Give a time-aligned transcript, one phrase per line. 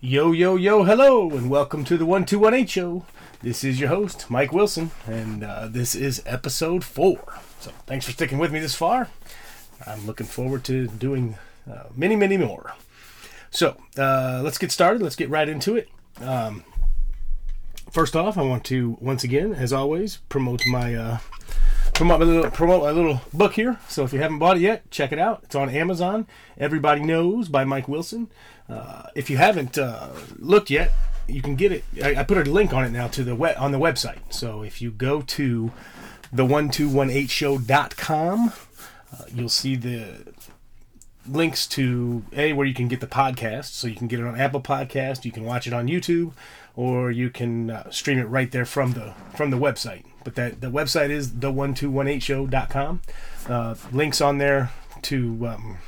[0.00, 3.04] Yo, yo, yo, hello, and welcome to the 1218 show.
[3.40, 7.20] This is your host, Mike Wilson, and uh, this is episode four.
[7.60, 9.08] So, thanks for sticking with me this far.
[9.86, 11.38] I'm looking forward to doing
[11.70, 12.74] uh, many, many more.
[13.50, 15.02] So, uh, let's get started.
[15.02, 15.88] Let's get right into it.
[16.20, 16.64] Um,
[17.92, 21.18] first off, I want to once again, as always, promote my uh,
[22.00, 23.78] promote my little promote my little book here.
[23.86, 25.40] So if you haven't bought it yet, check it out.
[25.42, 26.26] It's on Amazon.
[26.56, 28.30] Everybody knows by Mike Wilson.
[28.70, 30.08] Uh, if you haven't uh,
[30.38, 30.92] looked yet,
[31.28, 31.84] you can get it.
[32.02, 34.32] I, I, put a link on it now to the on the website.
[34.32, 35.72] So if you go to
[36.32, 38.54] the one two one eight show.com,
[39.12, 40.32] uh, you'll see the
[41.28, 43.72] links to a where you can get the podcast.
[43.72, 45.26] So you can get it on Apple Podcast.
[45.26, 46.32] You can watch it on YouTube,
[46.74, 50.04] or you can uh, stream it right there from the from the website.
[50.30, 53.02] But that the website is the one two one eight show.com.
[53.48, 54.70] Uh, links on there
[55.02, 55.48] to.
[55.48, 55.78] Um,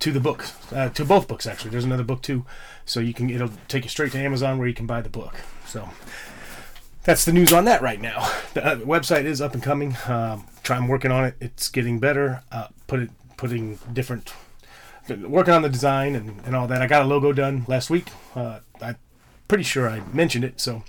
[0.00, 1.70] to the book, uh, to both books actually.
[1.70, 2.44] There's another book too,
[2.84, 5.36] so you can it'll take you straight to Amazon where you can buy the book.
[5.64, 5.90] So
[7.04, 8.28] that's the news on that right now.
[8.54, 9.96] The uh, website is up and coming.
[10.08, 11.36] Um, try, I'm working on it.
[11.40, 12.42] It's getting better.
[12.50, 14.34] Uh, put it putting different,
[15.08, 16.82] working on the design and, and all that.
[16.82, 18.08] I got a logo done last week.
[18.34, 18.96] Uh, I'm
[19.46, 20.82] pretty sure I mentioned it, so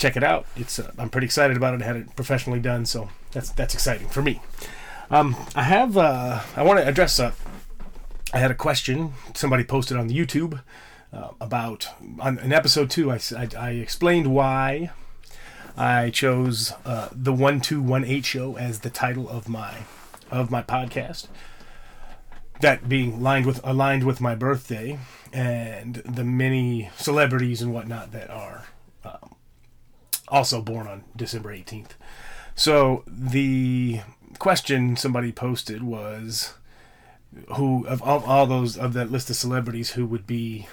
[0.00, 0.46] check it out.
[0.56, 1.82] It's uh, I'm pretty excited about it.
[1.82, 4.40] I had it professionally done, so that's that's exciting for me.
[5.10, 7.32] Um, I have uh, I want to address uh,
[8.32, 10.62] I had a question somebody posted on the YouTube
[11.12, 13.12] uh, about on episode two.
[13.12, 14.90] I, I, I explained why
[15.76, 19.82] I chose uh, the one two one eight show as the title of my
[20.30, 21.28] of my podcast.
[22.60, 24.98] That being aligned with aligned with my birthday
[25.32, 28.66] and the many celebrities and whatnot that are
[29.04, 29.34] um,
[30.30, 31.94] also born on December eighteenth.
[32.54, 34.00] So the
[34.38, 36.54] question somebody posted was
[37.56, 40.68] who of all, all those of that list of celebrities who would be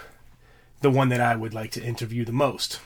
[0.80, 2.80] the one that I would like to interview the most.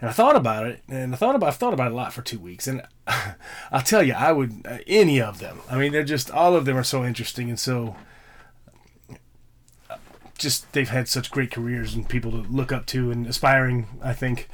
[0.00, 2.12] And I thought about it, and I thought about I've thought about it a lot
[2.12, 2.82] for two weeks, and
[3.70, 5.60] I'll tell you, I would uh, any of them.
[5.70, 7.96] I mean, they're just all of them are so interesting and so
[10.36, 13.86] just they've had such great careers and people to look up to and aspiring.
[14.02, 14.48] I think,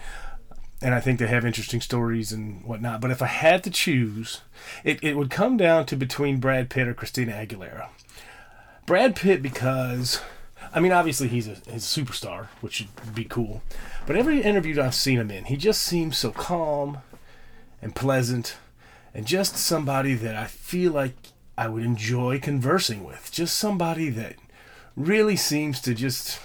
[0.81, 3.01] and I think they have interesting stories and whatnot.
[3.01, 4.43] But if I had to choose,
[4.85, 7.89] it, it would come down to between Brad Pitt or Christina Aguilera.
[8.87, 10.21] Brad Pitt because
[10.73, 13.63] I mean obviously he's a he's a superstar, which would be cool.
[14.07, 16.99] But every interview I've seen him in, he just seems so calm
[17.83, 18.57] and pleasant
[19.13, 21.15] and just somebody that I feel like
[21.57, 23.31] I would enjoy conversing with.
[23.33, 24.37] Just somebody that
[24.97, 26.39] really seems to just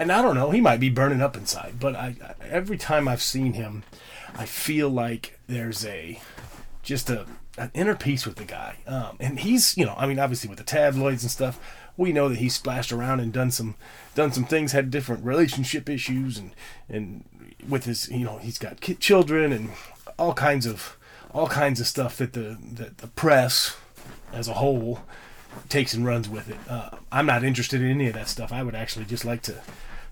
[0.00, 3.20] and I don't know, he might be burning up inside, but I, every time I've
[3.20, 3.82] seen him,
[4.34, 6.18] I feel like there's a
[6.82, 7.26] just a
[7.58, 8.76] an inner peace with the guy.
[8.86, 11.60] Um, and he's, you know, I mean, obviously with the tabloids and stuff,
[11.98, 13.74] we know that he's splashed around and done some
[14.14, 16.52] done some things, had different relationship issues, and
[16.88, 17.24] and
[17.68, 19.68] with his you know he's got children and
[20.18, 20.96] all kinds of
[21.34, 23.76] all kinds of stuff that the that the press
[24.32, 25.00] as a whole
[25.68, 26.58] takes and runs with it.
[26.70, 28.50] Uh, I'm not interested in any of that stuff.
[28.50, 29.60] I would actually just like to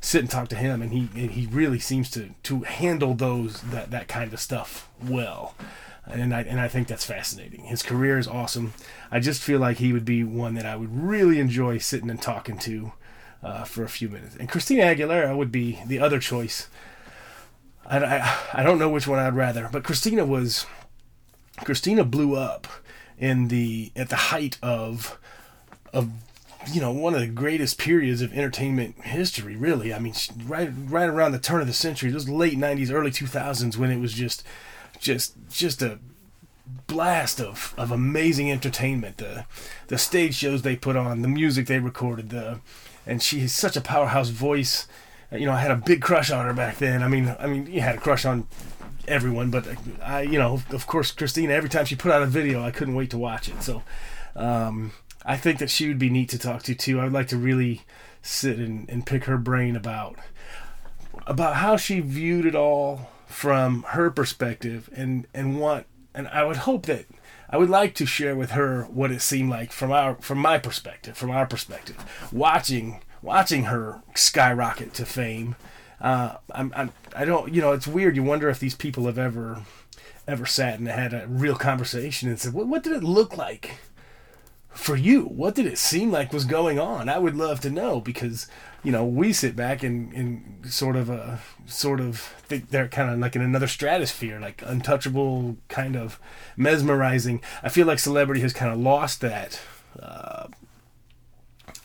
[0.00, 3.62] sit and talk to him, and he and he really seems to to handle those
[3.62, 5.54] that that kind of stuff well
[6.10, 7.64] and I and I think that's fascinating.
[7.64, 8.72] His career is awesome.
[9.10, 12.20] I just feel like he would be one that I would really enjoy sitting and
[12.20, 12.92] talking to
[13.42, 14.36] uh, for a few minutes.
[14.36, 16.68] And Christina Aguilera would be the other choice.
[17.86, 20.66] I, I, I don't know which one I'd rather, but Christina was
[21.64, 22.66] Christina blew up
[23.18, 25.18] in the at the height of
[25.92, 26.10] of
[26.72, 30.14] you know one of the greatest periods of entertainment history really i mean
[30.46, 33.98] right right around the turn of the century those late 90s early 2000s when it
[33.98, 34.44] was just
[35.00, 35.98] just just a
[36.86, 39.18] blast of, of amazing entertainment.
[39.18, 39.46] The
[39.88, 42.60] the stage shows they put on, the music they recorded, the
[43.06, 44.86] and she has such a powerhouse voice.
[45.30, 47.02] You know, I had a big crush on her back then.
[47.02, 48.48] I mean, I mean, you had a crush on
[49.06, 49.66] everyone, but
[50.02, 51.52] I, you know, of course, Christina.
[51.52, 53.62] Every time she put out a video, I couldn't wait to watch it.
[53.62, 53.82] So,
[54.36, 54.92] um,
[55.28, 56.98] I think that she would be neat to talk to too.
[56.98, 57.82] I would like to really
[58.22, 60.16] sit and, and pick her brain about
[61.26, 66.56] about how she viewed it all from her perspective and and want and I would
[66.56, 67.04] hope that
[67.50, 70.58] I would like to share with her what it seemed like from our from my
[70.58, 72.02] perspective, from our perspective,
[72.32, 75.56] watching watching her skyrocket to fame.
[76.00, 78.16] Uh, I'm, I'm I don't you know it's weird.
[78.16, 79.62] You wonder if these people have ever
[80.26, 83.78] ever sat and had a real conversation and said, what, what did it look like
[84.70, 85.22] for you?
[85.22, 87.08] What did it seem like was going on?
[87.08, 88.48] I would love to know because
[88.82, 91.36] you know, we sit back and, and sort of uh,
[91.66, 96.20] sort of think they're kind of like in another stratosphere, like untouchable, kind of
[96.56, 97.42] mesmerizing.
[97.62, 99.60] I feel like celebrity has kind of lost that.
[100.00, 100.46] Uh,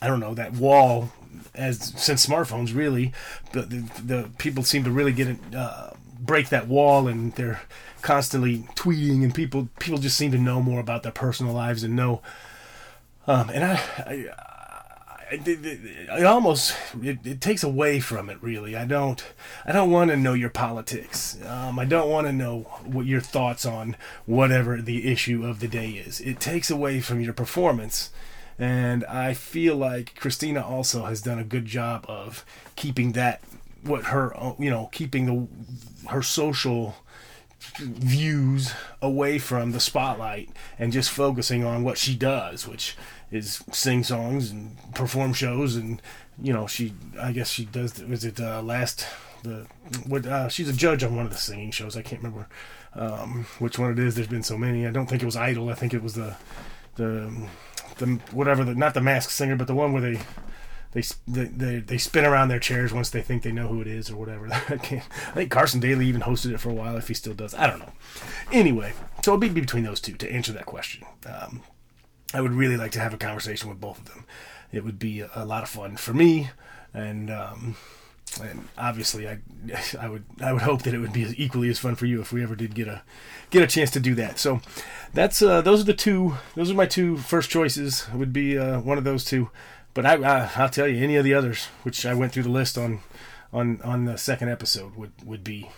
[0.00, 1.12] I don't know that wall
[1.54, 3.12] as since smartphones really
[3.52, 5.90] the the, the people seem to really get it, uh,
[6.20, 7.60] break that wall and they're
[8.02, 11.96] constantly tweeting and people people just seem to know more about their personal lives and
[11.96, 12.22] know
[13.26, 14.26] um, and I, I
[15.30, 18.76] it, it almost it, it, takes away from it really.
[18.76, 19.24] I don't
[19.64, 21.38] i don't want to know your politics.
[21.46, 25.68] Um, i don't want to know what your thoughts on whatever the issue of the
[25.68, 26.20] day is.
[26.20, 28.10] It takes away from your performance.
[28.58, 32.44] And i feel like christina also has done a good job of
[32.76, 33.42] keeping that
[33.82, 36.94] what her you know keeping the her social
[37.78, 38.72] views
[39.02, 42.96] away from the spotlight and just focusing on what she does which
[43.30, 46.00] is sing songs and perform shows and
[46.40, 49.06] you know she I guess she does was it uh, last
[49.44, 49.66] the
[50.06, 51.96] what uh, she's a judge on one of the singing shows.
[51.96, 52.48] I can't remember
[52.94, 54.16] um, which one it is.
[54.16, 54.86] There's been so many.
[54.86, 55.68] I don't think it was Idol.
[55.68, 56.34] I think it was the
[56.96, 57.48] the
[57.98, 60.20] the whatever the not the masked singer but the one where they
[60.94, 64.10] they, they they spin around their chairs once they think they know who it is
[64.10, 64.48] or whatever.
[64.52, 65.00] I, I
[65.34, 67.54] think Carson Daly even hosted it for a while if he still does.
[67.54, 67.92] I don't know.
[68.52, 68.92] Anyway,
[69.22, 71.04] so it'll be between those two to answer that question.
[71.26, 71.62] Um,
[72.32, 74.24] I would really like to have a conversation with both of them.
[74.72, 76.50] It would be a lot of fun for me,
[76.92, 77.76] and um,
[78.42, 79.38] and obviously I
[80.00, 82.32] I would I would hope that it would be equally as fun for you if
[82.32, 83.02] we ever did get a
[83.50, 84.38] get a chance to do that.
[84.38, 84.60] So
[85.12, 88.06] that's uh, those are the two those are my two first choices.
[88.12, 89.50] It would be uh, one of those two,
[89.94, 92.50] but I, I I'll tell you any of the others, which I went through the
[92.50, 93.00] list on
[93.52, 95.70] on on the second episode would would be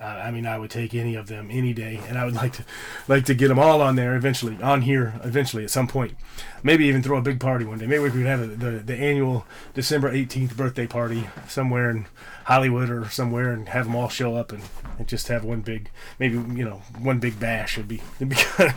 [0.00, 2.64] I mean, I would take any of them any day, and I would like to
[3.08, 6.14] like to get them all on there eventually, on here eventually at some point.
[6.62, 7.86] Maybe even throw a big party one day.
[7.86, 12.06] Maybe we could have a, the the annual December eighteenth birthday party somewhere in
[12.44, 14.62] Hollywood or somewhere, and have them all show up and,
[14.98, 17.78] and just have one big, maybe you know, one big bash.
[17.78, 18.36] It'd be it'd be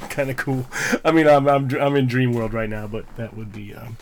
[0.10, 0.66] kind of cool.
[1.04, 3.98] I mean, I'm I'm I'm in dream world right now, but that would be um,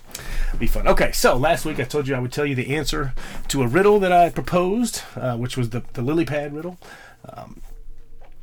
[0.58, 0.88] be fun.
[0.88, 3.14] Okay, so last week I told you I would tell you the answer
[3.50, 6.78] to a riddle that I proposed, uh, which was the the lily pad riddle.
[7.28, 7.62] Um,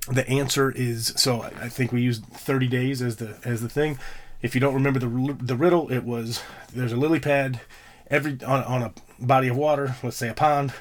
[0.09, 1.43] the answer is so.
[1.43, 3.99] I think we used 30 days as the as the thing.
[4.41, 6.43] If you don't remember the the riddle, it was
[6.73, 7.61] there's a lily pad
[8.09, 10.73] every on, on a body of water, let's say a pond.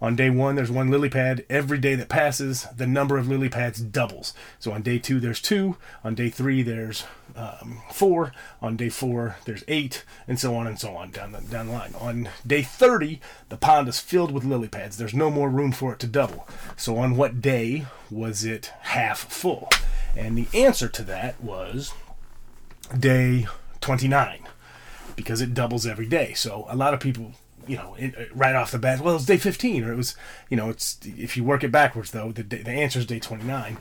[0.00, 1.44] On day one, there's one lily pad.
[1.50, 4.32] Every day that passes, the number of lily pads doubles.
[4.58, 5.76] So on day two, there's two.
[6.04, 7.04] On day three, there's
[7.34, 8.32] um, four.
[8.62, 11.72] On day four, there's eight, and so on and so on down the down the
[11.72, 11.94] line.
[12.00, 14.96] On day 30, the pond is filled with lily pads.
[14.98, 16.46] There's no more room for it to double.
[16.76, 19.68] So on what day was it half full?
[20.16, 21.92] And the answer to that was
[22.98, 23.46] day
[23.80, 24.46] 29
[25.16, 26.32] because it doubles every day.
[26.34, 27.32] So a lot of people
[27.68, 30.16] you know, it, uh, right off the bat, well, it's day 15, or it was,
[30.48, 33.78] you know, it's if you work it backwards though, the the answer is day 29.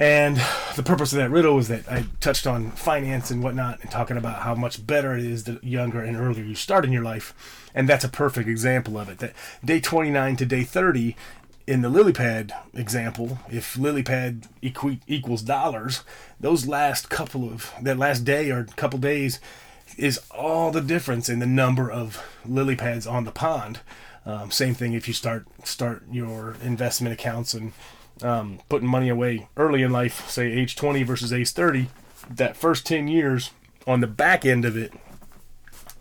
[0.00, 0.40] And
[0.76, 4.16] the purpose of that riddle was that I touched on finance and whatnot, and talking
[4.16, 7.34] about how much better it is the younger and earlier you start in your life,
[7.74, 9.18] and that's a perfect example of it.
[9.18, 9.32] That
[9.64, 11.16] day 29 to day 30
[11.66, 16.02] in the lily pad example, if lily pad equi- equals dollars,
[16.40, 19.38] those last couple of that last day or couple days
[19.96, 23.80] is all the difference in the number of lily pads on the pond.
[24.26, 27.72] Um, same thing if you start start your investment accounts and
[28.22, 31.88] um, putting money away early in life, say age 20 versus age 30.
[32.28, 33.50] That first 10 years
[33.86, 34.92] on the back end of it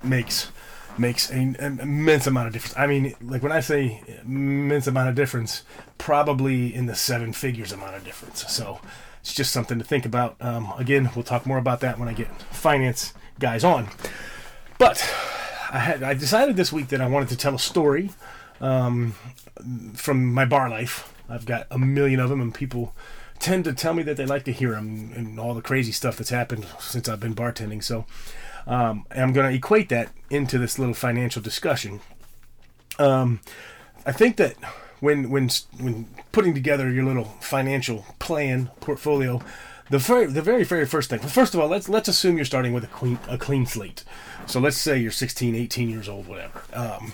[0.04, 0.52] makes
[0.98, 2.76] makes an, immense amount of difference.
[2.78, 5.64] I mean, like when I say immense amount of difference,
[5.98, 8.52] probably in the seven figures amount of difference.
[8.52, 8.80] So
[9.22, 10.36] it's just something to think about.
[10.42, 13.90] Um, again, we'll talk more about that when I get finance guys on.
[14.78, 15.02] But
[15.72, 18.12] I had I decided this week that I wanted to tell a story
[18.62, 19.16] um,
[19.94, 21.14] from my bar life.
[21.30, 22.96] I've got a million of them, and people
[23.40, 26.18] tend to tell me that they like to hear them and all the crazy stuff
[26.18, 27.84] that's happened since I've been bartending.
[27.84, 28.06] So
[28.66, 32.02] um, I'm going to equate that into this little financial discussion.
[32.98, 33.42] Um,
[34.06, 34.56] I think that
[35.00, 39.42] when when when putting together your little financial plan portfolio,
[39.90, 41.20] the very the very very first thing.
[41.20, 44.04] First of all, let's let's assume you're starting with a clean a clean slate.
[44.46, 46.62] So let's say you're 16, 18 years old, whatever.
[46.74, 47.14] Um,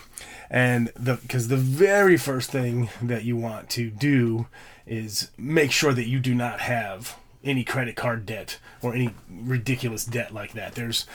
[0.49, 4.47] and the because the very first thing that you want to do
[4.85, 10.05] is make sure that you do not have any credit card debt or any ridiculous
[10.05, 10.75] debt like that.
[10.75, 11.05] There's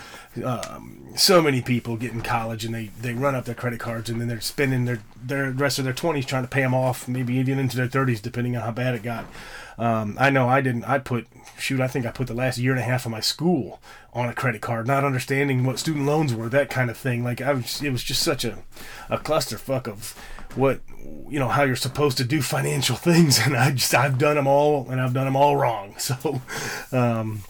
[0.44, 4.10] um, so many people get in college and they, they run up their credit cards
[4.10, 7.08] and then they're spending their their rest of their 20s trying to pay them off,
[7.08, 9.24] maybe even into their 30s, depending on how bad it got.
[9.78, 10.84] Um, I know I didn't.
[10.84, 11.26] I put
[11.58, 11.80] shoot.
[11.80, 13.80] I think I put the last year and a half of my school
[14.12, 17.22] on a credit card, not understanding what student loans were, that kind of thing.
[17.22, 18.58] Like I was, it was just such a
[19.08, 20.14] a clusterfuck of
[20.54, 20.80] what
[21.28, 24.46] you know how you're supposed to do financial things, and I just I've done them
[24.46, 25.94] all, and I've done them all wrong.
[26.08, 26.40] So.
[26.90, 27.42] Um,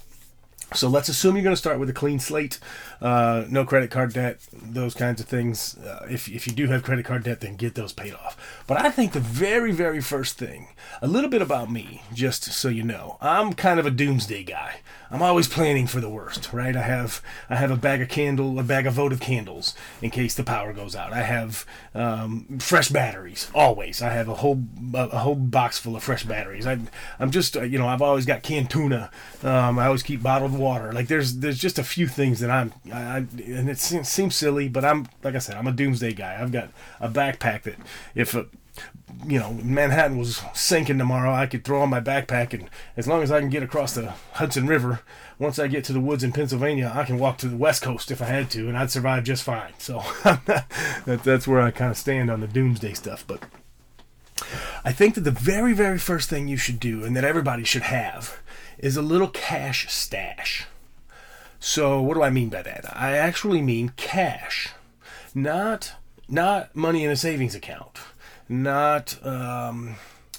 [0.74, 2.58] so let's assume you're going to start with a clean slate,
[3.00, 5.78] uh, no credit card debt, those kinds of things.
[5.78, 8.36] Uh, if, if you do have credit card debt, then get those paid off.
[8.66, 10.68] But I think the very, very first thing,
[11.00, 14.80] a little bit about me, just so you know, I'm kind of a doomsday guy.
[15.10, 16.76] I'm always planning for the worst, right?
[16.76, 20.34] I have I have a bag of candle, a bag of votive candles in case
[20.34, 21.14] the power goes out.
[21.14, 24.02] I have um, fresh batteries always.
[24.02, 26.66] I have a whole a whole box full of fresh batteries.
[26.66, 26.78] I
[27.18, 29.10] I'm just uh, you know I've always got canned tuna.
[29.42, 30.92] Um, I always keep bottled water.
[30.92, 34.68] Like there's there's just a few things that I'm I, and it seems, seems silly,
[34.68, 36.38] but I'm like I said I'm a doomsday guy.
[36.40, 37.76] I've got a backpack that
[38.14, 38.46] if a,
[39.26, 43.22] you know, Manhattan was sinking tomorrow, I could throw on my backpack, and as long
[43.22, 45.00] as I can get across the Hudson River,
[45.38, 48.10] once I get to the woods in Pennsylvania, I can walk to the West Coast
[48.10, 49.72] if I had to, and I'd survive just fine.
[49.78, 53.24] So that, that's where I kind of stand on the doomsday stuff.
[53.26, 53.42] But
[54.84, 57.82] I think that the very, very first thing you should do, and that everybody should
[57.82, 58.40] have,
[58.78, 60.66] is a little cash stash.
[61.60, 62.84] So what do I mean by that?
[62.96, 64.68] I actually mean cash,
[65.34, 65.94] not
[66.28, 67.98] not money in a savings account
[68.48, 69.96] not um,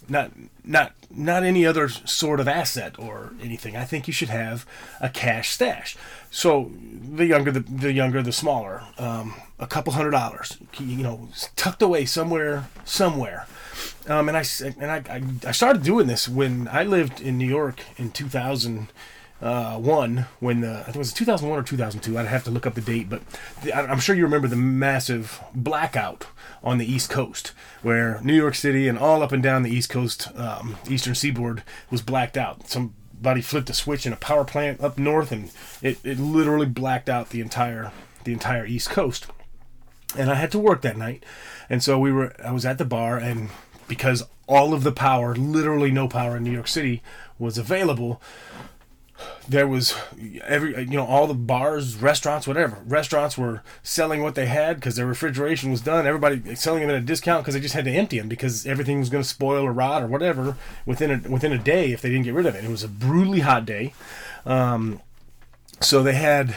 [0.08, 0.32] not
[0.64, 3.76] not not any other sort of asset or anything.
[3.76, 4.66] I think you should have
[5.02, 5.98] a cash stash.
[6.32, 11.30] So the younger the, the younger the smaller, um, a couple hundred dollars, you know,
[11.56, 13.48] tucked away somewhere somewhere.
[14.08, 14.44] Um, and I
[14.80, 18.90] and I, I started doing this when I lived in New York in 2000
[19.42, 22.18] uh, one when the I think it was 2001 or 2002.
[22.18, 23.22] I'd have to look up the date, but
[23.64, 26.28] the, I'm sure you remember the massive blackout
[26.62, 29.90] on the East Coast, where New York City and all up and down the East
[29.90, 32.70] Coast, um, Eastern Seaboard was blacked out.
[32.70, 37.10] Somebody flipped a switch in a power plant up north, and it, it literally blacked
[37.10, 37.92] out the entire
[38.26, 39.28] the entire East Coast.
[40.18, 41.24] And I had to work that night,
[41.70, 42.36] and so we were.
[42.44, 43.50] I was at the bar, and
[43.88, 47.02] because all of the power, literally no power in New York City,
[47.38, 48.20] was available
[49.48, 49.96] there was
[50.46, 52.78] every you know all the bars restaurants whatever.
[52.86, 56.06] Restaurants were selling what they had because their refrigeration was done.
[56.06, 59.00] Everybody selling them at a discount because they just had to empty them because everything
[59.00, 62.10] was going to spoil or rot or whatever within a within a day if they
[62.10, 62.64] didn't get rid of it.
[62.64, 63.94] It was a brutally hot day.
[64.46, 65.02] Um,
[65.82, 66.56] so they had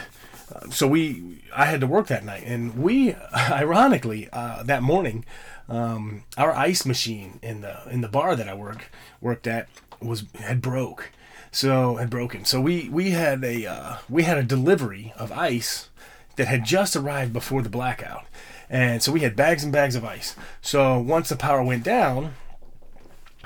[0.69, 2.43] so we i had to work that night.
[2.45, 5.25] And we ironically uh, that morning
[5.69, 8.91] um, our ice machine in the in the bar that i work
[9.21, 9.67] worked at
[10.01, 11.11] was had broke
[11.53, 12.43] so had broken.
[12.45, 15.89] So we we had a uh, we had a delivery of ice
[16.35, 18.25] that had just arrived before the blackout,
[18.69, 20.35] and so we had bags and bags of ice.
[20.61, 22.33] So once the power went down,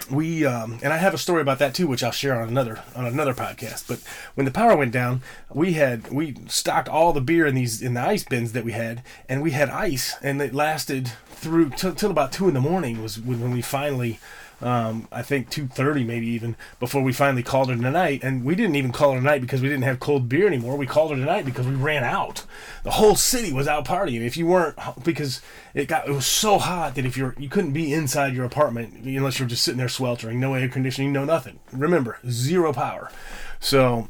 [0.10, 2.82] we um, and I have a story about that too, which I'll share on another
[2.96, 3.90] on another podcast.
[3.90, 4.00] But
[4.36, 5.22] when the power went down,
[5.54, 8.72] we had we stocked all the beer in these in the ice bins that we
[8.72, 12.62] had, and we had ice, and it lasted through till, till about two in the
[12.62, 14.20] morning was when we finally
[14.62, 18.56] um, I think 2.30 maybe even before we finally called it a night and we
[18.56, 20.78] didn't even call it a night because we didn't have cold beer anymore.
[20.78, 22.44] We called it a night because we ran out.
[22.84, 24.26] The whole city was out partying.
[24.26, 25.42] If you weren't because
[25.74, 29.06] it got it was so hot that if you're you couldn't be inside your apartment
[29.06, 30.40] unless you're just sitting there sweltering.
[30.40, 31.60] No air conditioning no nothing.
[31.72, 33.12] Remember zero power.
[33.60, 34.10] So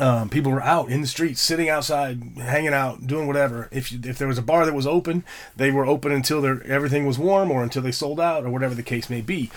[0.00, 3.68] um, people were out in the streets, sitting outside, hanging out, doing whatever.
[3.70, 6.62] If you, if there was a bar that was open, they were open until their,
[6.66, 9.50] everything was warm or until they sold out or whatever the case may be.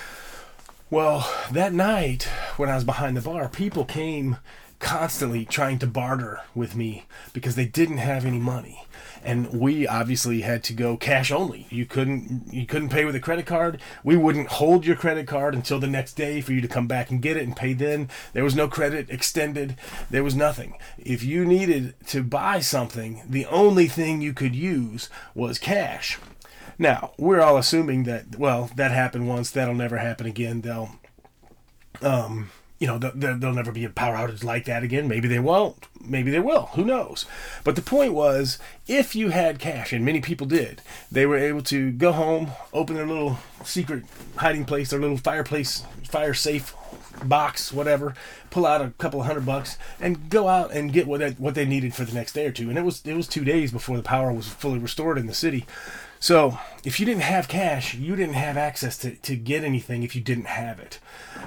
[0.90, 2.24] Well, that night
[2.58, 4.38] when I was behind the bar, people came
[4.80, 8.86] constantly trying to barter with me because they didn't have any money
[9.24, 11.68] and we obviously had to go cash only.
[11.70, 13.82] You couldn't you couldn't pay with a credit card.
[14.04, 17.10] We wouldn't hold your credit card until the next day for you to come back
[17.10, 18.10] and get it and pay then.
[18.34, 19.78] There was no credit extended.
[20.10, 20.78] There was nothing.
[20.98, 26.20] If you needed to buy something the only thing you could use was cash.
[26.78, 29.52] Now we're all assuming that well that happened once.
[29.52, 30.62] That'll never happen again.
[30.62, 31.00] They'll
[32.02, 32.50] um
[32.84, 35.08] you know, there, will never be a power outage like that again.
[35.08, 35.88] Maybe they won't.
[36.04, 36.66] Maybe they will.
[36.74, 37.26] Who knows?
[37.64, 41.62] But the point was, if you had cash, and many people did, they were able
[41.62, 44.04] to go home, open their little secret
[44.36, 46.76] hiding place, their little fireplace, fire safe
[47.24, 48.16] box, whatever,
[48.50, 51.56] pull out a couple of hundred bucks, and go out and get what they, what
[51.56, 52.68] they needed for the next day or two.
[52.68, 55.34] And it was it was two days before the power was fully restored in the
[55.34, 55.66] city.
[56.24, 60.16] So if you didn't have cash, you didn't have access to, to get anything if
[60.16, 61.00] you didn't have it.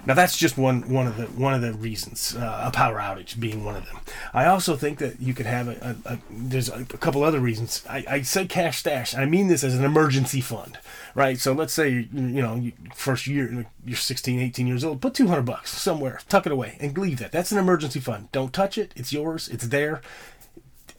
[0.05, 2.37] Now that's just one one of the one of the reasons.
[2.37, 4.01] Uh, a power outage being one of them.
[4.35, 7.41] I also think that you could have a, a, a there's a, a, couple other
[7.41, 7.87] reasons.
[7.89, 9.15] I, I say cash stash.
[9.15, 10.77] I mean this as an emergency fund,
[11.15, 11.39] right?
[11.39, 15.01] So let's say you, know first year you're 16, 18 years old.
[15.01, 17.33] Put 200 bucks somewhere, tuck it away, and leave that.
[17.33, 18.31] That's an emergency fund.
[18.31, 18.93] Don't touch it.
[18.95, 19.49] It's yours.
[19.49, 20.03] It's there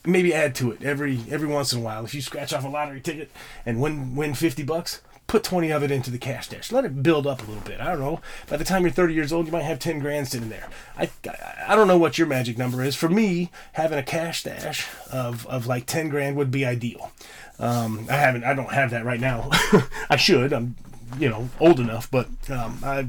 [0.05, 2.05] maybe add to it every every once in a while.
[2.05, 3.31] If you scratch off a lottery ticket
[3.65, 6.71] and win win fifty bucks, put twenty of it into the cash stash.
[6.71, 7.79] Let it build up a little bit.
[7.79, 8.21] I don't know.
[8.49, 10.69] By the time you're thirty years old, you might have ten grand sitting there.
[10.97, 11.09] I
[11.67, 12.95] I don't know what your magic number is.
[12.95, 17.11] For me, having a cash stash of of like ten grand would be ideal.
[17.59, 18.43] Um, I haven't.
[18.43, 19.49] I don't have that right now.
[20.09, 20.53] I should.
[20.53, 20.75] I'm
[21.19, 23.07] you know old enough, but um, I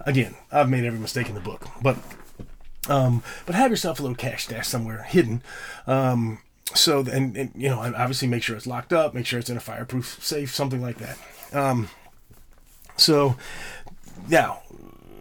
[0.00, 1.96] again I've made every mistake in the book, but.
[2.88, 5.42] Um, but have yourself a little cash stash somewhere hidden.
[5.86, 6.38] Um,
[6.74, 9.56] so and, and, you know obviously make sure it's locked up, make sure it's in
[9.56, 11.18] a fireproof safe, something like that.
[11.52, 11.90] Um,
[12.96, 13.36] so
[14.28, 14.62] now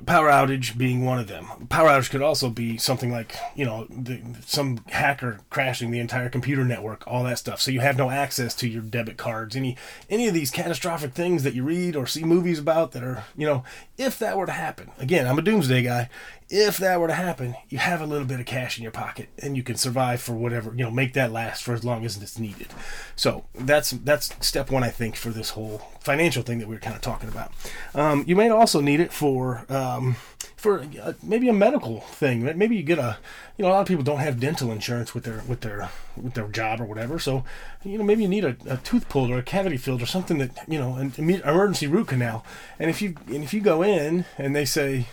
[0.09, 1.45] power outage being one of them.
[1.69, 6.29] Power outage could also be something like, you know, the, some hacker crashing the entire
[6.29, 7.61] computer network, all that stuff.
[7.61, 9.55] So you have no access to your debit cards.
[9.55, 9.77] Any
[10.09, 13.45] any of these catastrophic things that you read or see movies about that are, you
[13.45, 13.63] know,
[13.99, 14.89] if that were to happen.
[14.97, 16.09] Again, I'm a doomsday guy
[16.49, 19.29] if that were to happen, you have a little bit of cash in your pocket
[19.37, 22.17] and you can survive for whatever, you know, make that last for as long as
[22.17, 22.67] it's needed.
[23.15, 26.81] So that's that's step one, I think, for this whole financial thing that we were
[26.81, 27.51] kind of talking about.
[27.93, 30.15] Um, you may also need it for um,
[30.59, 32.43] for uh, maybe a medical thing.
[32.43, 33.17] Maybe you get a,
[33.55, 36.33] you know, a lot of people don't have dental insurance with their with their with
[36.33, 37.17] their job or whatever.
[37.17, 37.45] So,
[37.85, 40.37] you know, maybe you need a, a tooth pulled or a cavity filled or something
[40.39, 42.45] that you know, an emergency root canal.
[42.77, 45.07] And if you and if you go in and they say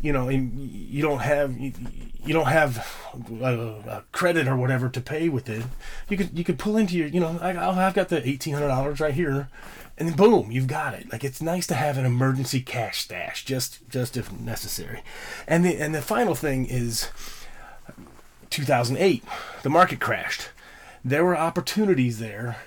[0.00, 1.72] you know, you don't have you,
[2.32, 2.86] don't have
[3.42, 5.64] a, credit or whatever to pay with it.
[6.08, 7.50] You could you could pull into your you know I,
[7.86, 9.48] I've got the eighteen hundred dollars right here,
[9.96, 11.10] and boom, you've got it.
[11.10, 15.02] Like it's nice to have an emergency cash stash just just if necessary.
[15.46, 17.08] And the and the final thing is,
[18.50, 19.24] two thousand eight,
[19.62, 20.50] the market crashed.
[21.04, 22.58] There were opportunities there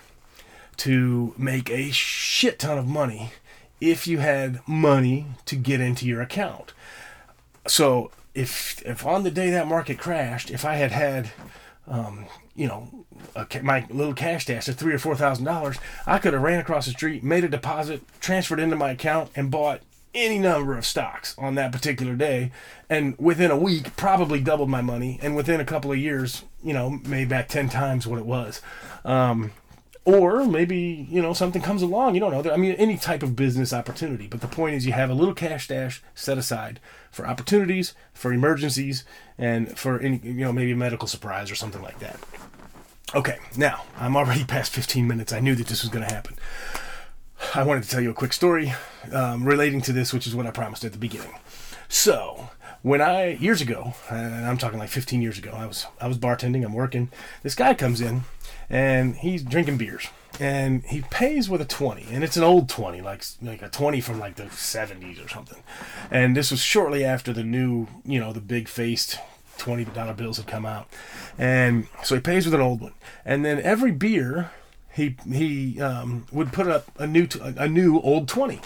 [0.78, 3.32] to make a shit ton of money
[3.80, 6.74] if you had money to get into your account
[7.68, 11.32] so if if on the day that market crashed, if I had had,
[11.88, 12.26] um,
[12.56, 16.34] you know, a, my little cash stash of three or four thousand dollars, I could
[16.34, 19.82] have ran across the street, made a deposit, transferred into my account, and bought
[20.14, 22.52] any number of stocks on that particular day,
[22.90, 26.74] and within a week, probably doubled my money, and within a couple of years, you
[26.74, 28.62] know, made back ten times what it was.
[29.06, 29.52] Um,
[30.04, 32.52] or maybe you know something comes along you don't know.
[32.52, 34.28] I mean any type of business opportunity.
[34.28, 36.80] But the point is you have a little cash stash set aside
[37.12, 39.04] for opportunities for emergencies
[39.38, 42.20] and for any you know maybe a medical surprise or something like that.
[43.14, 45.34] Okay now i'm already past 15 minutes.
[45.34, 46.36] I knew that this was going to happen.
[47.56, 48.74] I wanted to tell you a quick story
[49.12, 51.34] um, relating to this which is what i promised at the beginning.
[51.90, 52.50] So
[52.82, 56.18] when I years ago, and I'm talking like 15 years ago, I was I was
[56.18, 57.12] bartending, I'm working.
[57.44, 58.22] This guy comes in
[58.72, 60.08] and he's drinking beers.
[60.40, 64.02] And he pays with a 20 and it's an old 20 like like a 20
[64.02, 65.62] from like the 70s or something.
[66.10, 69.20] And this was shortly after the new you know the big faced
[69.58, 70.88] $20 bills had come out.
[71.38, 72.94] And so he pays with an old one.
[73.24, 74.52] And then every beer
[74.94, 78.62] he he um, would put up a new a new old 20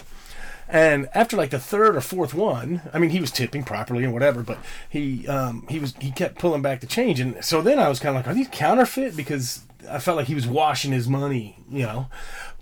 [0.68, 4.12] and after like the third or fourth one, I mean, he was tipping properly and
[4.12, 7.78] whatever, but he um, he was he kept pulling back the change, and so then
[7.78, 9.16] I was kind of like, are these counterfeit?
[9.16, 12.08] Because I felt like he was washing his money, you know.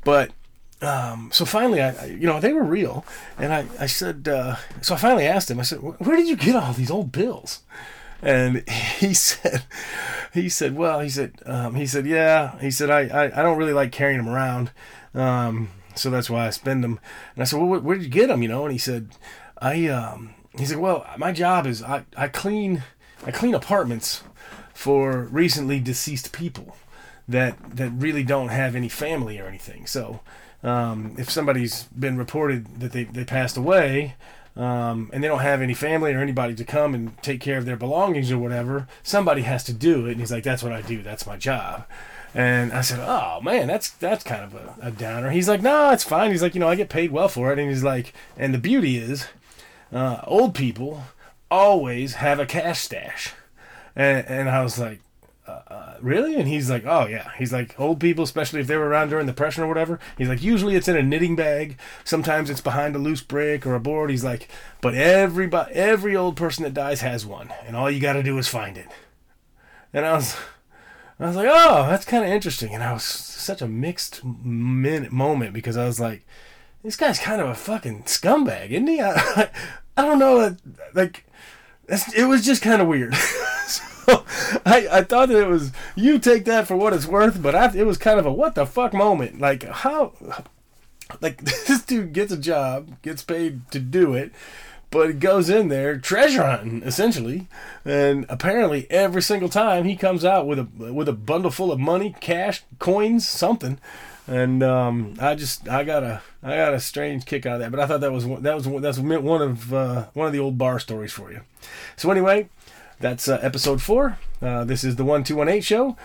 [0.05, 0.33] But
[0.85, 3.05] um, so finally, I, you know, they were real,
[3.39, 5.59] and I, I said, uh, so I finally asked him.
[5.59, 7.63] I said, where did you get all these old bills?
[8.23, 9.65] And he said,
[10.33, 13.59] he said, well, he said, um, he said, yeah, he said, I, I, I don't
[13.59, 14.71] really like carrying them around,
[15.15, 17.01] um, so that's why I spend them.
[17.35, 18.43] And I said, well, where did you get them?
[18.43, 19.11] You know, and he said,
[19.59, 22.83] I, um, he said, well, my job is I, I clean,
[23.25, 24.23] I clean apartments
[24.75, 26.77] for recently deceased people
[27.29, 29.87] that that really don't have any family or anything.
[29.87, 30.21] So
[30.63, 34.15] um, if somebody's been reported that they, they passed away
[34.57, 37.67] um, and they don't have any family or anybody to come and take care of
[37.67, 40.13] their belongings or whatever, somebody has to do it.
[40.13, 41.03] And he's like, that's what I do.
[41.03, 41.85] That's my job.
[42.35, 45.91] And I said, "Oh man, that's that's kind of a, a downer." He's like, "No,
[45.93, 48.13] it's fine." He's like, "You know, I get paid well for it." And he's like,
[48.37, 49.29] "And the beauty is,
[49.93, 51.05] uh, old people
[51.49, 53.33] always have a cash stash."
[53.95, 54.99] And, and I was like,
[55.47, 56.37] uh, really?
[56.37, 57.31] And he's like, oh yeah.
[57.39, 59.99] He's like, old people, especially if they were around during the Depression or whatever.
[60.17, 61.79] He's like, usually it's in a knitting bag.
[62.05, 64.11] Sometimes it's behind a loose brick or a board.
[64.11, 64.49] He's like,
[64.81, 68.39] but everybody, every old person that dies has one, and all you got to do
[68.39, 68.89] is find it.
[69.93, 70.37] And I was,
[71.21, 72.75] I was like, oh, that's kind of interesting.
[72.75, 76.27] And I was such a mixed minute moment because I was like,
[76.83, 79.01] this guy's kind of a fucking scumbag, isn't he?
[79.03, 79.51] I,
[79.97, 80.57] I don't know.
[80.95, 81.27] Like,
[81.89, 83.15] it was just kind of weird.
[84.67, 87.75] I, I thought that it was, you take that for what it's worth, but I,
[87.77, 89.41] it was kind of a what the fuck moment.
[89.41, 90.13] Like, how,
[91.21, 94.33] like, this dude gets a job, gets paid to do it
[94.95, 97.49] but goes in there treasure hunting essentially,
[97.85, 101.81] and apparently every single time he comes out with a with a bundle full of
[101.81, 103.81] money, cash, coins, something.
[104.29, 107.73] And um, I just I got a I got a strange kick out of that,
[107.73, 110.57] but I thought that was that was that's one of uh, one of the old
[110.59, 111.41] bar stories for you.
[111.97, 112.49] So anyway,
[113.01, 114.19] that's uh, episode four.
[114.41, 115.97] Uh, this is the one two one eight show.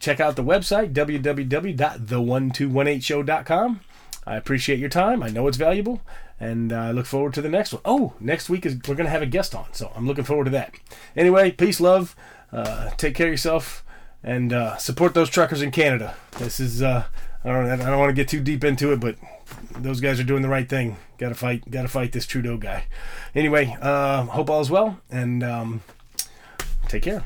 [0.00, 3.80] Check out the website www.the1218show.com.
[4.26, 5.22] I appreciate your time.
[5.22, 6.02] I know it's valuable
[6.40, 7.82] and I look forward to the next one.
[7.84, 10.50] Oh, next week is we're gonna have a guest on, so I'm looking forward to
[10.50, 10.74] that.
[11.16, 12.14] Anyway, peace, love,
[12.52, 13.84] uh, take care of yourself,
[14.22, 16.14] and uh, support those truckers in Canada.
[16.38, 17.04] This is uh,
[17.44, 19.16] I don't I don't want to get too deep into it, but
[19.76, 20.96] those guys are doing the right thing.
[21.18, 22.84] Got to fight, got to fight this Trudeau guy.
[23.34, 25.82] Anyway, uh, hope all is well, and um,
[26.88, 27.24] take care.